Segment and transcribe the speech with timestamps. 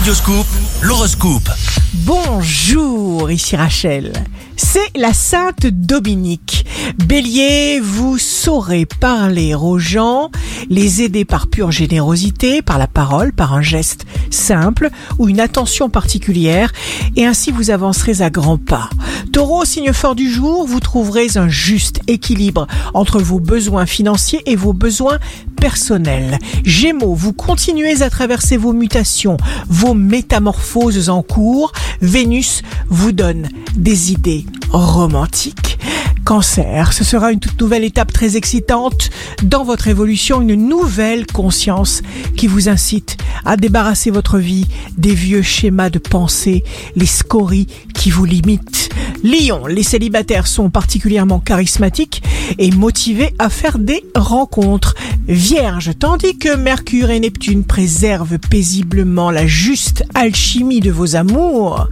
[0.00, 0.46] Radioscoop,
[0.80, 1.50] l'horoscope.
[1.92, 4.10] Bonjour, ici Rachel.
[4.62, 6.66] C'est la Sainte Dominique.
[7.06, 10.30] Bélier, vous saurez parler aux gens,
[10.68, 15.88] les aider par pure générosité, par la parole, par un geste simple ou une attention
[15.88, 16.72] particulière,
[17.16, 18.90] et ainsi vous avancerez à grands pas.
[19.32, 24.56] Taureau, signe fort du jour, vous trouverez un juste équilibre entre vos besoins financiers et
[24.56, 25.18] vos besoins
[25.56, 26.38] personnels.
[26.64, 29.36] Gémeaux, vous continuez à traverser vos mutations,
[29.68, 31.72] vos métamorphoses en cours.
[32.00, 35.78] Vénus vous donne des idées romantiques.
[36.24, 39.10] Cancer, ce sera une toute nouvelle étape très excitante
[39.42, 42.02] dans votre évolution, une nouvelle conscience
[42.36, 44.66] qui vous incite à débarrasser votre vie
[44.96, 46.62] des vieux schémas de pensée,
[46.94, 48.90] les scories qui vous limitent.
[49.24, 52.22] Lion, les célibataires sont particulièrement charismatiques
[52.58, 54.94] et motivés à faire des rencontres.
[55.30, 61.88] Vierge, tandis que Mercure et Neptune préservent paisiblement la juste alchimie de vos amours,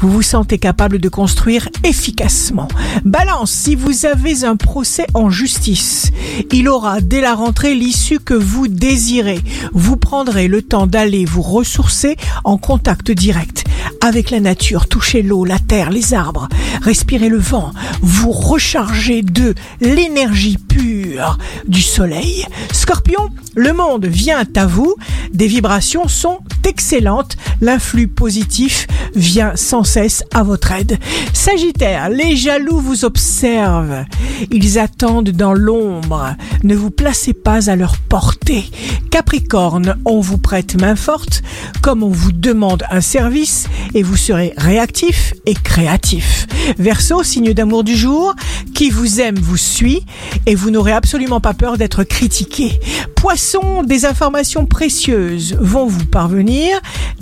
[0.00, 2.66] vous vous sentez capable de construire efficacement.
[3.04, 6.10] Balance, si vous avez un procès en justice,
[6.50, 9.40] il aura dès la rentrée l'issue que vous désirez.
[9.72, 13.66] Vous prendrez le temps d'aller vous ressourcer en contact direct
[14.00, 16.48] avec la nature, touchez l'eau, la terre, les arbres,
[16.82, 22.46] respirez le vent, vous rechargez de l'énergie pure du soleil.
[22.72, 24.94] Scorpion, le monde vient à vous,
[25.32, 30.98] des vibrations sont excellentes, l'influx positif vient sans cesse à votre aide.
[31.32, 34.04] Sagittaire, les jaloux vous observent,
[34.50, 38.64] ils attendent dans l'ombre, ne vous placez pas à leur portée.
[39.10, 41.42] Capricorne, on vous prête main forte,
[41.82, 46.46] comme on vous demande un service, et vous serez réactif et créatif.
[46.78, 48.34] Verseau, signe d'amour du jour,
[48.74, 50.04] qui vous aime vous suit,
[50.46, 52.78] et vous n'aurez absolument pas peur d'être critiqué.
[53.16, 56.49] Poisson, des informations précieuses vont vous parvenir,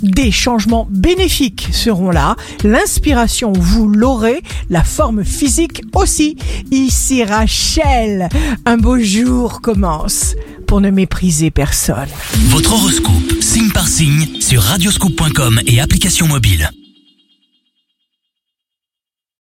[0.01, 6.37] des changements bénéfiques seront là, l'inspiration vous l'aurez, la forme physique aussi.
[6.71, 8.29] Ici Rachel,
[8.65, 10.35] un beau jour commence
[10.67, 12.09] pour ne mépriser personne.
[12.49, 16.69] Votre horoscope, signe par signe, sur radioscoop.com et application mobile.